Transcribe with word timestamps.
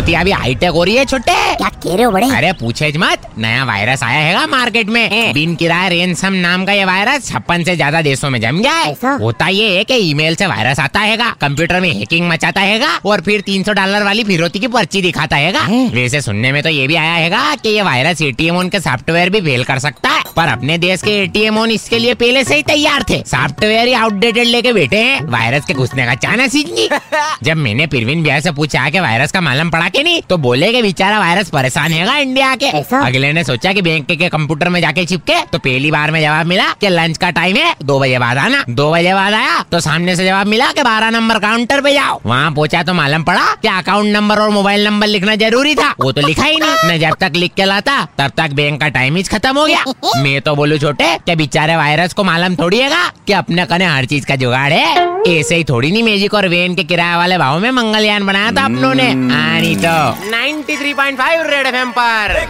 फिरोती 0.00 0.14
अभी 0.14 0.30
हाईटेक 0.32 0.70
हो 0.70 0.82
रही 0.84 0.96
है 0.96 1.04
छोटे। 1.04 1.32
क्या 1.56 1.68
कह 1.68 1.94
रहे 1.94 2.04
हो 2.04 2.10
बड़े? 2.10 2.28
अरे 2.30 2.52
पूछे 2.60 2.92
मत 2.98 3.22
नया 3.38 3.64
वायरस 3.64 4.02
आया 4.02 4.20
है 4.20 4.46
मार्केट 4.50 4.88
में। 4.88 5.32
बिन 5.34 5.54
किराए 5.54 5.88
रेनसम 5.90 6.32
नाम 6.36 6.64
का 6.64 6.72
ये 6.72 6.84
वायरस 6.84 7.28
छप्पन 7.28 7.64
से 7.64 7.74
ज़्यादा 7.76 8.00
देशों 8.02 8.30
में 8.30 8.40
जम 8.40 8.58
गया 8.58 8.72
है। 8.74 8.94
होता 9.18 9.48
ये 9.48 9.76
है 9.76 9.84
कि 9.84 9.94
ईमेल 10.10 10.34
से 10.34 10.46
वायरस 10.46 10.80
आता 10.80 11.00
है 11.00 11.16
कंप्यूटर 11.40 11.80
में 11.80 11.90
हैकिंग 11.90 12.28
मचाता 12.28 12.60
है 12.60 12.88
और 13.06 13.20
फिर 13.20 13.40
300 13.42 13.72
डॉलर 13.74 14.04
वाली 14.04 14.24
फिरौती 14.24 14.58
की 14.58 14.68
पर्ची 14.68 15.02
दिखाता 15.02 15.36
है। 15.36 15.88
वैसे 15.92 16.20
सुनने 16.22 16.52
में 16.52 16.62
तो 16.62 16.68
ये 16.70 16.86
भी 16.86 16.96
आया 16.96 17.12
है 17.14 17.56
कि 17.56 17.68
ये 17.68 17.82
वायरस 17.82 18.22
एटीएम 18.22 18.56
ओन 18.56 18.68
के 18.68 18.80
सॉफ्टवेयर 18.80 19.30
भी 19.30 19.40
फेल 19.42 19.64
कर 19.64 19.78
सकता 19.80 20.08
है। 20.10 20.19
पर 20.30 20.48
अपने 20.48 20.78
देश 20.78 21.02
के 21.02 21.10
एटीएम 21.22 21.58
ओन 21.58 21.70
इसके 21.70 21.98
लिए 21.98 22.14
पहले 22.14 22.44
से 22.44 22.54
ही 22.54 22.62
तैयार 22.62 23.04
थे। 23.10 23.22
सॉफ्टवेयर 23.26 23.86
ही 23.88 23.92
आउटडेटेड 23.94 24.46
लेके 24.46 24.72
बैठे 24.72 24.98
हैं। 24.98 25.20
वायरस 25.30 25.64
के 25.64 25.74
घुसने 25.74 26.06
का 26.06 26.12
ही 26.22 26.64
नहीं 26.66 26.88
जब 27.42 27.56
मैंने 27.56 27.86
प्रवीण 27.86 28.22
भैया 28.22 28.38
से 28.40 28.50
पूछा 28.52 28.88
कि 28.90 29.00
वायरस 29.00 29.32
का 29.32 29.40
मालूम 29.40 29.70
पड़ा 29.70 29.88
के 29.88 30.02
नहीं 30.02 30.20
तो 30.28 30.36
बोले 30.38 30.72
कि 30.72 30.82
बेचारा 30.82 31.18
वायरस 31.18 31.50
परेशान 31.50 31.92
है 31.92 32.20
इंडिया 32.22 32.54
के। 32.56 32.66
ऐसा? 32.78 33.00
अगले 33.06 33.32
ने 33.32 33.44
सोचा 33.44 33.72
कि 33.72 33.82
बैंक 33.82 34.06
के 34.08 34.28
कंप्यूटर 34.28 34.68
में 34.68 34.80
जाके 34.80 35.04
छिपके 35.06 35.40
तो 35.52 35.58
पहली 35.58 35.90
बार 35.90 36.10
में 36.10 36.20
जवाब 36.20 36.46
मिला 36.46 36.68
कि 36.80 36.88
लंच 36.88 37.18
का 37.18 37.30
टाइम 37.30 37.56
है 37.56 37.74
दो 37.82 37.98
बजे 38.00 38.18
बाद 38.18 38.38
आना। 38.38 38.64
दो 38.70 38.90
बजे 38.92 39.14
बाद 39.14 39.34
आया 39.34 39.58
तो 39.72 39.80
सामने 39.80 40.16
से 40.16 40.24
जवाब 40.26 40.46
मिला 40.46 40.70
कि 40.72 40.82
बारह 40.82 41.10
नंबर 41.10 41.38
काउंटर 41.38 41.80
पे 41.80 41.92
जाओ। 41.92 42.20
वहाँ 42.26 42.50
पहुँचा 42.52 42.82
तो 42.82 42.94
मालूम 42.94 43.22
पड़ा 43.24 43.46
कि 43.62 43.68
अकाउंट 43.68 44.12
नंबर 44.16 44.38
और 44.38 44.50
मोबाइल 44.50 44.84
नंबर 44.86 45.06
लिखना 45.06 45.36
ज़रूरी 45.36 45.74
था। 45.74 45.90
वो 46.00 46.12
तो 46.12 46.26
लिखा 46.26 46.44
ही 46.44 46.56
नहीं। 46.56 46.88
मैं 46.88 46.98
जब 47.00 47.16
तक 47.20 47.36
लिख 47.36 47.54
के 47.56 47.64
लाता 47.64 48.02
तब 48.18 48.32
तक 48.36 48.52
बैंक 48.54 48.80
का 48.80 48.88
टाइम 48.90 49.16
ही 49.16 49.22
खत्म 49.24 49.56
हो 49.58 49.66
गया। 49.66 49.84
मैं 50.20 50.40
तो 50.40 50.54
बोलू 50.54 50.78
छोटे 50.78 51.16
क्या 51.16 51.34
बेचारे 51.34 51.76
वायरस 51.76 52.12
को 52.12 52.24
मालूम 52.24 52.56
थोड़ी 52.56 52.78
है 52.78 52.90
कि? 53.26 53.32
अपने 53.32 53.66
कने 53.66 53.86
हर 53.86 54.04
चीज़ 54.04 54.26
का 54.26 54.36
जुगाड़ 54.36 54.72
है? 54.72 55.10
ऐसे 55.28 55.54
ही 55.54 55.64
थोड़ी 55.64 55.90
नहीं 55.90 56.02
मैजिक 56.02 56.34
और 56.34 56.48
वेन 56.48 56.74
के 56.74 56.84
किराए 56.84 57.16
वाले 57.16 57.38
भाव 57.38 57.58
में 57.58 57.70
मंगलयान 57.70 58.26
बनाया 58.26 58.52
था 58.52 58.64
अपनों 58.64 58.94
ने। 58.94 59.34
आनी 59.34 59.76
तो। 59.76 60.30
93.5 60.30 61.50
रेड 61.50 61.66
एफएम 61.66 61.92
पर। 61.98 62.46